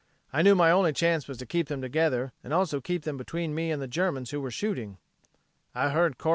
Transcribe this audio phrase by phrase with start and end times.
[0.33, 3.53] I knew my only chance was to keep them together and also keep them between
[3.53, 4.97] me and the Germans who were shooting.
[5.75, 6.29] I heard Corp.